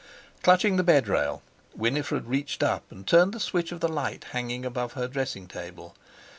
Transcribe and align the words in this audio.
Clutching 0.41 0.77
the 0.77 0.83
bed 0.83 1.07
rail, 1.07 1.43
Winifred 1.75 2.25
reached 2.25 2.63
up 2.63 2.91
and 2.91 3.05
turned 3.05 3.33
the 3.35 3.39
switch 3.39 3.71
of 3.71 3.81
the 3.81 3.87
light 3.87 4.23
hanging 4.31 4.65
above 4.65 4.93
her 4.93 5.07
dressing 5.07 5.47
table. 5.47 5.95